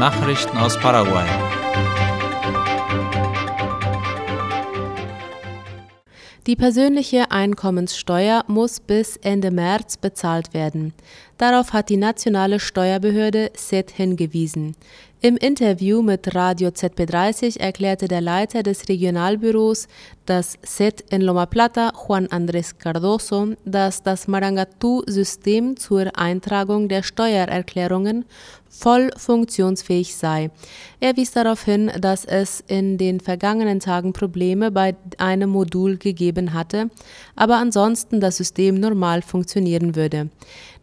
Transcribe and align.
Nachrichten 0.00 0.56
aus 0.56 0.78
Paraguay. 0.78 1.26
Die 6.46 6.56
persönliche 6.56 7.30
Einkommenssteuer 7.30 8.44
muss 8.46 8.80
bis 8.80 9.18
Ende 9.18 9.50
März 9.50 9.98
bezahlt 9.98 10.54
werden. 10.54 10.94
Darauf 11.40 11.72
hat 11.72 11.88
die 11.88 11.96
nationale 11.96 12.60
Steuerbehörde 12.60 13.50
SET 13.54 13.92
hingewiesen. 13.92 14.76
Im 15.22 15.38
Interview 15.38 16.02
mit 16.02 16.34
Radio 16.34 16.68
ZP30 16.68 17.58
erklärte 17.58 18.08
der 18.08 18.20
Leiter 18.20 18.62
des 18.62 18.90
Regionalbüros 18.90 19.88
des 20.28 20.58
SET 20.62 21.02
in 21.08 21.22
Loma 21.22 21.46
Plata, 21.46 21.92
Juan 21.94 22.26
Andrés 22.26 22.74
Cardoso, 22.78 23.54
dass 23.64 24.02
das 24.02 24.28
Marangatu-System 24.28 25.78
zur 25.78 26.10
Eintragung 26.18 26.90
der 26.90 27.02
Steuererklärungen 27.02 28.26
voll 28.68 29.10
funktionsfähig 29.16 30.16
sei. 30.16 30.50
Er 31.00 31.16
wies 31.16 31.32
darauf 31.32 31.64
hin, 31.64 31.90
dass 32.00 32.24
es 32.24 32.62
in 32.68 32.98
den 32.98 33.18
vergangenen 33.18 33.80
Tagen 33.80 34.12
Probleme 34.12 34.70
bei 34.70 34.94
einem 35.18 35.50
Modul 35.50 35.96
gegeben 35.96 36.54
hatte, 36.54 36.90
aber 37.34 37.56
ansonsten 37.56 38.20
das 38.20 38.36
System 38.36 38.76
normal 38.76 39.22
funktionieren 39.22 39.96
würde. 39.96 40.30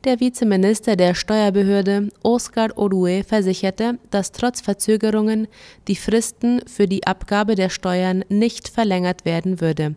Der 0.07 0.21
Vizeminister 0.21 0.95
der 0.95 1.16
Steuerbehörde, 1.16 2.07
Oscar 2.23 2.70
Orue, 2.77 3.25
versicherte, 3.25 3.99
dass 4.09 4.31
trotz 4.31 4.61
Verzögerungen 4.61 5.49
die 5.89 5.98
Fristen 5.98 6.61
für 6.65 6.88
die 6.88 7.05
Abgabe 7.05 7.55
der 7.55 7.67
Steuern 7.67 8.23
nicht 8.29 8.70
verlängert 8.70 9.25
werden 9.25 9.59
würde. 9.59 9.95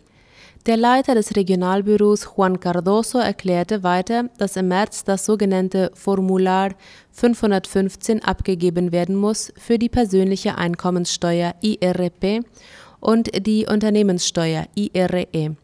Der 0.67 0.77
Leiter 0.77 1.15
des 1.15 1.37
Regionalbüros 1.37 2.29
Juan 2.37 2.59
Cardoso 2.59 3.19
erklärte 3.19 3.85
weiter, 3.85 4.25
dass 4.37 4.57
im 4.57 4.67
März 4.67 5.05
das 5.05 5.25
sogenannte 5.25 5.93
Formular 5.95 6.71
515 7.13 8.25
abgegeben 8.25 8.91
werden 8.91 9.15
muss 9.15 9.53
für 9.57 9.79
die 9.79 9.89
persönliche 9.89 10.59
Einkommenssteuer 10.59 11.55
IRP 11.63 12.45
und 12.99 13.47
die 13.47 13.65
Unternehmenssteuer 13.69 14.67
IRE. 14.75 15.55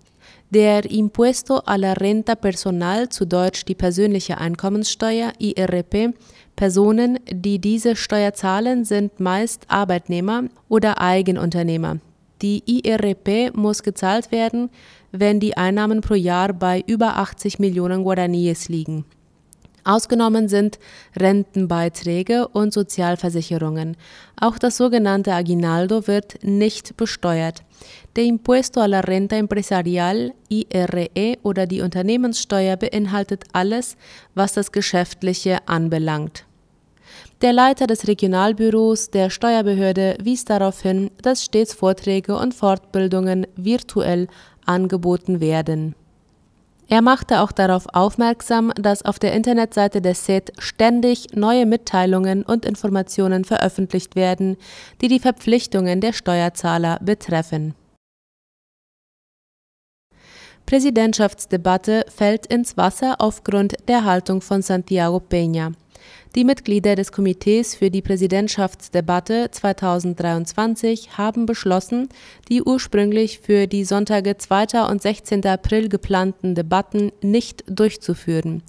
Der 0.50 0.88
Impuesto 0.88 1.60
a 1.66 1.74
la 1.74 1.94
Renta 1.94 2.36
Personal, 2.36 3.08
zu 3.08 3.26
Deutsch 3.26 3.64
die 3.64 3.74
persönliche 3.74 4.38
Einkommenssteuer 4.38 5.32
IRP, 5.40 6.14
Personen, 6.54 7.18
die 7.28 7.58
diese 7.58 7.96
Steuer 7.96 8.32
zahlen, 8.32 8.84
sind 8.84 9.18
meist 9.18 9.64
Arbeitnehmer 9.68 10.44
oder 10.68 11.00
Eigenunternehmer. 11.00 11.98
Die 12.42 12.62
IRP 12.64 13.56
muss 13.56 13.82
gezahlt 13.82 14.30
werden, 14.30 14.70
wenn 15.10 15.40
die 15.40 15.56
Einnahmen 15.56 16.00
pro 16.00 16.14
Jahr 16.14 16.52
bei 16.52 16.84
über 16.86 17.16
80 17.16 17.58
Millionen 17.58 18.04
Guaraníes 18.04 18.68
liegen. 18.68 19.04
Ausgenommen 19.86 20.48
sind 20.48 20.80
Rentenbeiträge 21.16 22.48
und 22.48 22.72
Sozialversicherungen. 22.72 23.96
Auch 24.40 24.58
das 24.58 24.76
sogenannte 24.76 25.32
Aguinaldo 25.32 26.08
wird 26.08 26.42
nicht 26.42 26.96
besteuert. 26.96 27.62
Der 28.16 28.24
Impuesto 28.24 28.80
a 28.80 28.86
la 28.86 28.98
Renta 29.00 29.36
Empresarial 29.36 30.32
IRE 30.48 31.38
oder 31.44 31.68
die 31.68 31.82
Unternehmenssteuer 31.82 32.76
beinhaltet 32.76 33.44
alles, 33.52 33.96
was 34.34 34.54
das 34.54 34.72
Geschäftliche 34.72 35.58
anbelangt. 35.68 36.46
Der 37.40 37.52
Leiter 37.52 37.86
des 37.86 38.08
Regionalbüros 38.08 39.10
der 39.10 39.30
Steuerbehörde 39.30 40.18
wies 40.20 40.44
darauf 40.44 40.82
hin, 40.82 41.12
dass 41.22 41.44
stets 41.44 41.74
Vorträge 41.74 42.36
und 42.36 42.54
Fortbildungen 42.54 43.46
virtuell 43.54 44.26
angeboten 44.64 45.38
werden. 45.40 45.94
Er 46.88 47.02
machte 47.02 47.40
auch 47.40 47.50
darauf 47.50 47.86
aufmerksam, 47.92 48.72
dass 48.76 49.04
auf 49.04 49.18
der 49.18 49.32
Internetseite 49.32 50.00
der 50.00 50.14
SET 50.14 50.52
ständig 50.58 51.34
neue 51.34 51.66
Mitteilungen 51.66 52.44
und 52.44 52.64
Informationen 52.64 53.44
veröffentlicht 53.44 54.14
werden, 54.14 54.56
die 55.00 55.08
die 55.08 55.18
Verpflichtungen 55.18 56.00
der 56.00 56.12
Steuerzahler 56.12 56.98
betreffen. 57.02 57.74
Präsidentschaftsdebatte 60.64 62.04
fällt 62.08 62.46
ins 62.46 62.76
Wasser 62.76 63.16
aufgrund 63.20 63.76
der 63.88 64.04
Haltung 64.04 64.40
von 64.40 64.62
Santiago 64.62 65.18
Peña. 65.18 65.72
Die 66.36 66.44
Mitglieder 66.44 66.96
des 66.96 67.12
Komitees 67.12 67.74
für 67.74 67.90
die 67.90 68.02
Präsidentschaftsdebatte 68.02 69.50
2023 69.50 71.16
haben 71.16 71.46
beschlossen, 71.46 72.10
die 72.50 72.62
ursprünglich 72.62 73.38
für 73.38 73.66
die 73.66 73.84
Sonntage 73.84 74.36
2. 74.36 74.86
und 74.90 75.00
16. 75.00 75.46
April 75.46 75.88
geplanten 75.88 76.54
Debatten 76.54 77.10
nicht 77.22 77.64
durchzuführen. 77.66 78.62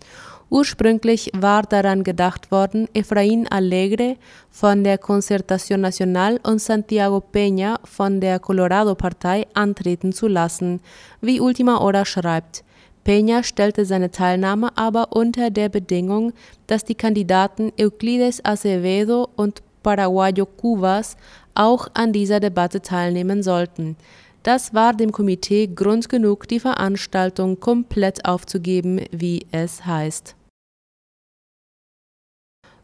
Ursprünglich 0.50 1.30
war 1.36 1.64
daran 1.64 2.06
gedacht 2.06 2.52
worden, 2.52 2.88
Efraín 2.94 3.50
Alegre 3.50 4.16
von 4.50 4.86
der 4.86 4.98
Concertación 4.98 5.82
Nacional 5.82 6.40
und 6.44 6.62
Santiago 6.62 7.22
Peña 7.34 7.80
von 7.84 8.22
der 8.22 8.40
Colorado-Partei 8.40 9.46
antreten 9.54 10.14
zu 10.14 10.30
lassen, 10.30 10.80
wie 11.20 11.42
Ultima 11.42 11.82
Hora 11.82 12.06
schreibt. 12.06 12.64
Peña 13.08 13.42
stellte 13.42 13.86
seine 13.86 14.12
Teilnahme 14.12 14.76
aber 14.76 15.16
unter 15.16 15.50
der 15.50 15.70
Bedingung, 15.70 16.34
dass 16.68 16.84
die 16.84 16.96
Kandidaten 16.96 17.72
Euclides 17.80 18.44
Acevedo 18.44 19.30
und 19.38 19.64
Paraguayo 19.82 20.46
Cubas 20.46 21.16
auch 21.56 21.88
an 21.94 22.12
dieser 22.12 22.42
Debatte 22.42 22.82
teilnehmen 22.82 23.44
sollten. 23.44 23.96
Das 24.44 24.74
war 24.74 24.94
dem 24.94 25.14
Komitee 25.14 25.68
Grund 25.74 26.10
genug, 26.10 26.50
die 26.50 26.60
Veranstaltung 26.60 27.62
komplett 27.62 28.26
aufzugeben, 28.26 29.00
wie 29.12 29.46
es 29.54 29.86
heißt. 29.86 30.36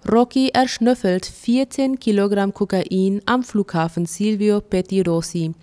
Rocky 0.10 0.50
erschnüffelt 0.50 1.26
14 1.26 2.00
Kilogramm 2.00 2.54
Kokain 2.54 3.22
am 3.26 3.44
Flughafen 3.44 4.06
Silvio 4.06 4.62
Pettirossi. 4.62 5.54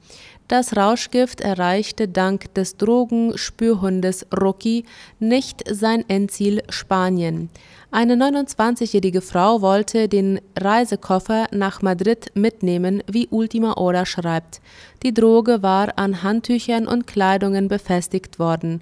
Das 0.50 0.77
Rauschgift 0.77 1.43
erreichte 1.43 2.09
dank 2.09 2.53
des 2.55 2.77
Drogenspürhundes 2.77 4.27
Rocky 4.37 4.84
nicht 5.21 5.62
sein 5.71 6.05
Endziel 6.09 6.65
Spanien. 6.69 7.50
Eine 7.93 8.16
29-jährige 8.16 9.21
Frau 9.21 9.62
wollte 9.62 10.09
den 10.09 10.41
Reisekoffer 10.59 11.47
nach 11.53 11.83
Madrid 11.83 12.33
mitnehmen, 12.34 13.00
wie 13.09 13.28
Ultima 13.31 13.77
Hora 13.77 14.05
schreibt. 14.05 14.60
Die 15.05 15.15
Droge 15.15 15.62
war 15.62 15.97
an 15.97 16.25
Handtüchern 16.25 16.89
und 16.89 17.06
Kleidungen 17.06 17.69
befestigt 17.69 18.41
worden. 18.41 18.81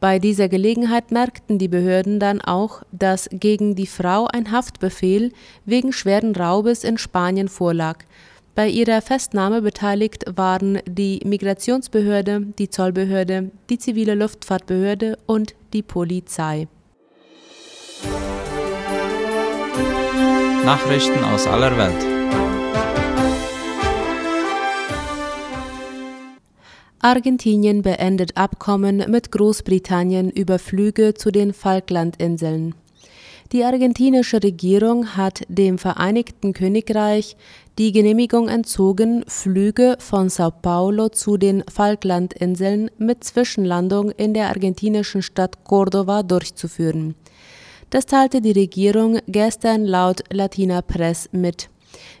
Bei 0.00 0.18
dieser 0.18 0.50
Gelegenheit 0.50 1.12
merkten 1.12 1.58
die 1.58 1.68
Behörden 1.68 2.20
dann 2.20 2.42
auch, 2.42 2.82
dass 2.92 3.30
gegen 3.32 3.74
die 3.74 3.86
Frau 3.86 4.26
ein 4.26 4.52
Haftbefehl 4.52 5.32
wegen 5.64 5.94
schweren 5.94 6.36
Raubes 6.36 6.84
in 6.84 6.98
Spanien 6.98 7.48
vorlag. 7.48 8.04
Bei 8.56 8.68
ihrer 8.70 9.02
Festnahme 9.02 9.60
beteiligt 9.60 10.24
waren 10.34 10.78
die 10.86 11.20
Migrationsbehörde, 11.26 12.40
die 12.58 12.70
Zollbehörde, 12.70 13.50
die 13.68 13.76
zivile 13.76 14.14
Luftfahrtbehörde 14.14 15.18
und 15.26 15.54
die 15.74 15.82
Polizei. 15.82 16.66
Nachrichten 20.64 21.22
aus 21.22 21.46
aller 21.46 21.76
Welt. 21.76 22.16
Argentinien 27.00 27.82
beendet 27.82 28.38
Abkommen 28.38 29.04
mit 29.10 29.32
Großbritannien 29.32 30.30
über 30.30 30.58
Flüge 30.58 31.12
zu 31.12 31.30
den 31.30 31.52
Falklandinseln. 31.52 32.74
Die 33.52 33.62
argentinische 33.62 34.42
Regierung 34.42 35.16
hat 35.16 35.42
dem 35.48 35.78
Vereinigten 35.78 36.52
Königreich 36.52 37.36
die 37.78 37.92
Genehmigung 37.92 38.48
entzogen, 38.48 39.24
Flüge 39.28 39.96
von 40.00 40.28
Sao 40.28 40.50
Paulo 40.50 41.10
zu 41.10 41.36
den 41.36 41.62
Falklandinseln 41.72 42.90
mit 42.98 43.22
Zwischenlandung 43.22 44.10
in 44.10 44.34
der 44.34 44.48
argentinischen 44.48 45.22
Stadt 45.22 45.58
Córdoba 45.64 46.24
durchzuführen. 46.24 47.14
Das 47.90 48.06
teilte 48.06 48.40
die 48.40 48.52
Regierung 48.52 49.18
gestern 49.28 49.84
laut 49.84 50.24
Latina 50.32 50.82
Press 50.82 51.28
mit. 51.30 51.68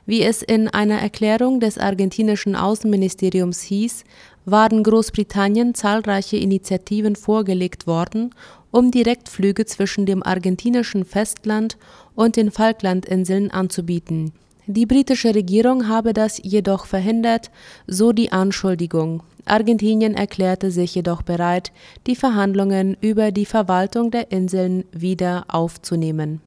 Wie 0.06 0.22
es 0.22 0.42
in 0.42 0.68
einer 0.68 1.00
Erklärung 1.00 1.60
des 1.60 1.78
argentinischen 1.78 2.54
Außenministeriums 2.54 3.62
hieß, 3.62 4.04
waren 4.44 4.82
Großbritannien 4.82 5.74
zahlreiche 5.74 6.36
Initiativen 6.36 7.16
vorgelegt 7.16 7.86
worden, 7.86 8.34
um 8.70 8.90
Direktflüge 8.90 9.66
zwischen 9.66 10.06
dem 10.06 10.22
argentinischen 10.22 11.04
Festland 11.04 11.76
und 12.14 12.36
den 12.36 12.50
Falklandinseln 12.50 13.50
anzubieten. 13.50 14.32
Die 14.66 14.86
britische 14.86 15.34
Regierung 15.34 15.88
habe 15.88 16.12
das 16.12 16.40
jedoch 16.42 16.86
verhindert, 16.86 17.50
so 17.86 18.12
die 18.12 18.32
Anschuldigung. 18.32 19.22
Argentinien 19.44 20.14
erklärte 20.14 20.72
sich 20.72 20.94
jedoch 20.96 21.22
bereit, 21.22 21.70
die 22.08 22.16
Verhandlungen 22.16 22.96
über 23.00 23.30
die 23.30 23.46
Verwaltung 23.46 24.10
der 24.10 24.32
Inseln 24.32 24.84
wieder 24.90 25.44
aufzunehmen. 25.48 26.40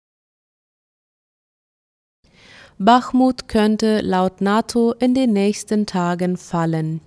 Bachmut 2.82 3.50
könnte 3.50 4.00
laut 4.00 4.40
NATO 4.40 4.94
in 4.94 5.14
den 5.14 5.34
nächsten 5.34 5.86
Tagen 5.86 6.38
fallen. 6.38 7.02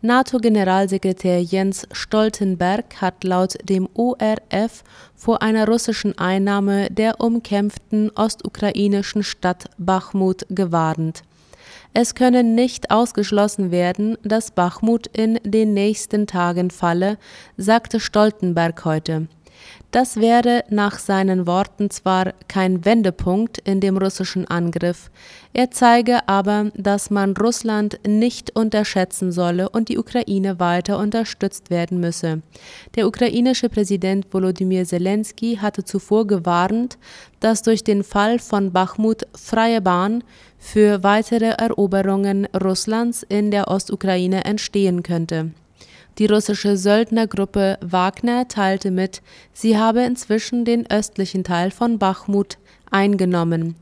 NATO-Generalsekretär 0.00 1.40
Jens 1.40 1.86
Stoltenberg 1.92 3.00
hat 3.00 3.22
laut 3.22 3.54
dem 3.62 3.88
ORF 3.94 4.82
vor 5.14 5.40
einer 5.40 5.68
russischen 5.68 6.18
Einnahme 6.18 6.90
der 6.90 7.20
umkämpften 7.20 8.10
ostukrainischen 8.16 9.22
Stadt 9.22 9.66
Bachmut 9.78 10.44
gewarnt. 10.50 11.22
Es 11.94 12.16
könne 12.16 12.42
nicht 12.42 12.90
ausgeschlossen 12.90 13.70
werden, 13.70 14.18
dass 14.24 14.50
Bachmut 14.50 15.06
in 15.06 15.38
den 15.44 15.72
nächsten 15.72 16.26
Tagen 16.26 16.72
falle, 16.72 17.16
sagte 17.56 18.00
Stoltenberg 18.00 18.84
heute. 18.84 19.28
Das 19.90 20.16
wäre 20.16 20.64
nach 20.70 20.98
seinen 20.98 21.46
Worten 21.46 21.90
zwar 21.90 22.32
kein 22.48 22.84
Wendepunkt 22.84 23.58
in 23.58 23.80
dem 23.80 23.96
russischen 23.96 24.46
Angriff, 24.48 25.10
er 25.54 25.70
zeige 25.70 26.26
aber, 26.28 26.70
dass 26.74 27.10
man 27.10 27.36
Russland 27.36 28.00
nicht 28.06 28.56
unterschätzen 28.56 29.32
solle 29.32 29.68
und 29.68 29.90
die 29.90 29.98
Ukraine 29.98 30.58
weiter 30.58 30.98
unterstützt 30.98 31.68
werden 31.68 32.00
müsse. 32.00 32.40
Der 32.96 33.06
ukrainische 33.06 33.68
Präsident 33.68 34.32
Volodymyr 34.32 34.86
Zelensky 34.86 35.58
hatte 35.60 35.84
zuvor 35.84 36.26
gewarnt, 36.26 36.96
dass 37.40 37.62
durch 37.62 37.84
den 37.84 38.02
Fall 38.02 38.38
von 38.38 38.72
Bachmut 38.72 39.26
freie 39.34 39.82
Bahn 39.82 40.24
für 40.58 41.02
weitere 41.02 41.50
Eroberungen 41.58 42.46
Russlands 42.46 43.22
in 43.28 43.50
der 43.50 43.68
Ostukraine 43.68 44.44
entstehen 44.44 45.02
könnte. 45.02 45.50
Die 46.18 46.26
russische 46.26 46.76
Söldnergruppe 46.76 47.78
Wagner 47.80 48.46
teilte 48.46 48.90
mit, 48.90 49.22
sie 49.52 49.78
habe 49.78 50.02
inzwischen 50.02 50.64
den 50.64 50.90
östlichen 50.90 51.42
Teil 51.42 51.70
von 51.70 51.98
Bachmut 51.98 52.58
eingenommen. 52.90 53.76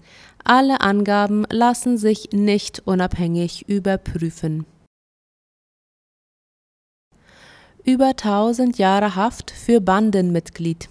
Alle 0.45 0.81
Angaben 0.81 1.45
lassen 1.51 1.99
sich 1.99 2.31
nicht 2.33 2.83
unabhängig 2.87 3.69
überprüfen. 3.69 4.65
Über 7.85 8.09
1000 8.09 8.79
Jahre 8.79 9.17
Haft 9.17 9.51
für 9.51 9.81
Bandenmitglied. 9.81 10.89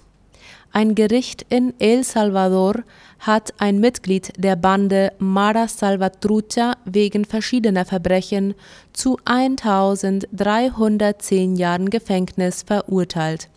Ein 0.72 0.94
Gericht 0.94 1.46
in 1.50 1.74
El 1.80 2.04
Salvador 2.04 2.84
hat 3.20 3.54
ein 3.60 3.80
Mitglied 3.80 4.34
der 4.38 4.56
Bande 4.56 5.12
Mara 5.20 5.68
Salvatrucha 5.68 6.78
wegen 6.86 7.26
verschiedener 7.26 7.86
Verbrechen 7.86 8.56
zu 8.94 9.18
1310 9.26 11.56
Jahren 11.56 11.90
Gefängnis 11.90 12.64
verurteilt. 12.64 13.50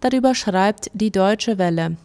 Darüber 0.00 0.34
schreibt 0.34 0.90
die 0.94 1.10
Deutsche 1.10 1.58
Welle. 1.58 1.96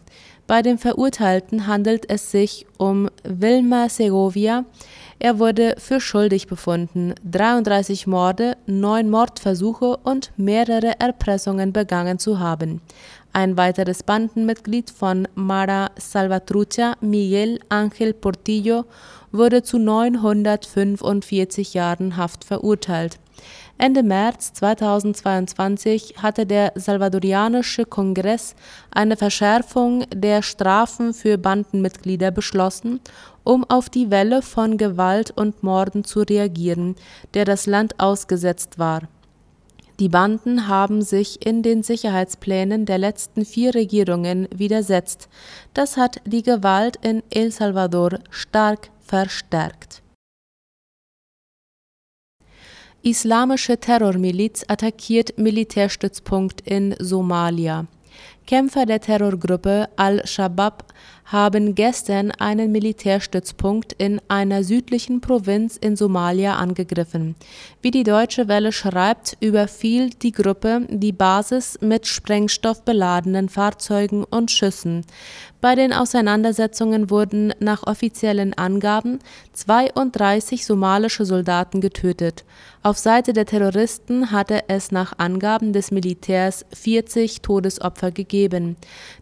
Bei 0.46 0.60
dem 0.60 0.76
Verurteilten 0.76 1.66
handelt 1.66 2.10
es 2.10 2.30
sich 2.30 2.66
um 2.76 3.08
Wilmer 3.22 3.88
Segovia. 3.88 4.66
Er 5.18 5.38
wurde 5.38 5.76
für 5.78 6.02
schuldig 6.02 6.48
befunden, 6.48 7.14
33 7.24 8.06
Morde, 8.06 8.58
neun 8.66 9.08
Mordversuche 9.08 9.96
und 9.96 10.32
mehrere 10.36 11.00
Erpressungen 11.00 11.72
begangen 11.72 12.18
zu 12.18 12.40
haben. 12.40 12.82
Ein 13.36 13.56
weiteres 13.56 14.04
Bandenmitglied 14.04 14.92
von 14.92 15.26
Mara 15.34 15.90
Salvatrucha, 15.96 16.94
Miguel 17.00 17.58
Ángel 17.68 18.12
Portillo, 18.14 18.84
wurde 19.32 19.64
zu 19.64 19.80
945 19.80 21.74
Jahren 21.74 22.16
Haft 22.16 22.44
verurteilt. 22.44 23.18
Ende 23.76 24.04
März 24.04 24.52
2022 24.52 26.14
hatte 26.22 26.46
der 26.46 26.74
salvadorianische 26.76 27.84
Kongress 27.86 28.54
eine 28.92 29.16
Verschärfung 29.16 30.04
der 30.14 30.42
Strafen 30.42 31.12
für 31.12 31.36
Bandenmitglieder 31.36 32.30
beschlossen, 32.30 33.00
um 33.42 33.64
auf 33.64 33.90
die 33.90 34.12
Welle 34.12 34.42
von 34.42 34.78
Gewalt 34.78 35.32
und 35.32 35.64
Morden 35.64 36.04
zu 36.04 36.20
reagieren, 36.20 36.94
der 37.34 37.44
das 37.44 37.66
Land 37.66 37.98
ausgesetzt 37.98 38.78
war. 38.78 39.08
Die 40.00 40.08
Banden 40.08 40.66
haben 40.66 41.02
sich 41.02 41.46
in 41.46 41.62
den 41.62 41.84
Sicherheitsplänen 41.84 42.84
der 42.84 42.98
letzten 42.98 43.44
vier 43.44 43.76
Regierungen 43.76 44.48
widersetzt. 44.52 45.28
Das 45.72 45.96
hat 45.96 46.20
die 46.24 46.42
Gewalt 46.42 46.96
in 47.02 47.22
El 47.30 47.52
Salvador 47.52 48.18
stark 48.30 48.90
verstärkt. 49.00 50.02
Islamische 53.02 53.78
Terrormiliz 53.78 54.64
attackiert 54.66 55.38
Militärstützpunkt 55.38 56.62
in 56.62 56.96
Somalia. 56.98 57.86
Kämpfer 58.46 58.86
der 58.86 59.00
Terrorgruppe 59.00 59.88
Al-Shabaab 59.96 60.92
haben 61.24 61.74
gestern 61.74 62.30
einen 62.30 62.70
Militärstützpunkt 62.72 63.94
in 63.94 64.20
einer 64.28 64.62
südlichen 64.62 65.20
Provinz 65.20 65.76
in 65.76 65.96
Somalia 65.96 66.56
angegriffen. 66.56 67.34
Wie 67.82 67.90
die 67.90 68.02
Deutsche 68.02 68.48
Welle 68.48 68.72
schreibt, 68.72 69.36
überfiel 69.40 70.10
die 70.10 70.32
Gruppe 70.32 70.86
die 70.88 71.12
Basis 71.12 71.78
mit 71.80 72.06
Sprengstoff 72.06 72.82
beladenen 72.82 73.48
Fahrzeugen 73.48 74.24
und 74.24 74.50
Schüssen. 74.50 75.04
Bei 75.64 75.74
den 75.74 75.94
Auseinandersetzungen 75.94 77.08
wurden 77.08 77.54
nach 77.58 77.86
offiziellen 77.86 78.52
Angaben 78.52 79.20
32 79.54 80.66
somalische 80.66 81.24
Soldaten 81.24 81.80
getötet. 81.80 82.44
Auf 82.82 82.98
Seite 82.98 83.32
der 83.32 83.46
Terroristen 83.46 84.30
hatte 84.30 84.64
es 84.68 84.92
nach 84.92 85.14
Angaben 85.16 85.72
des 85.72 85.90
Militärs 85.90 86.66
40 86.74 87.40
Todesopfer 87.40 88.10
gegeben. 88.10 88.76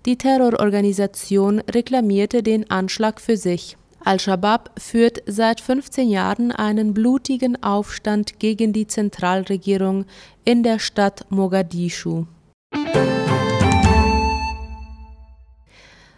Die 0.05 0.19
Terrororganisation 0.19 1.63
reklamierte 1.93 2.43
den 2.43 2.71
Anschlag 2.71 3.21
für 3.21 3.37
sich. 3.37 3.77
Al-Shabaab 4.03 4.71
führt 4.79 5.23
seit 5.27 5.61
15 5.61 6.09
Jahren 6.09 6.51
einen 6.51 6.95
blutigen 6.95 7.63
Aufstand 7.63 8.39
gegen 8.41 8.73
die 8.73 8.87
Zentralregierung 8.87 10.07
in 10.45 10.63
der 10.63 10.79
Stadt 10.79 11.27
Mogadischu. 11.29 12.25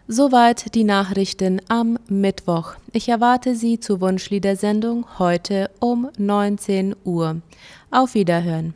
Soweit 0.06 0.74
die 0.76 0.84
Nachrichten 0.84 1.60
am 1.68 1.98
Mittwoch. 2.08 2.74
Ich 2.92 3.08
erwarte 3.08 3.56
Sie 3.56 3.80
zur 3.80 4.00
Wunschliedersendung 4.00 5.18
heute 5.18 5.70
um 5.80 6.08
19 6.16 6.94
Uhr. 7.04 7.40
Auf 7.90 8.14
Wiederhören. 8.14 8.74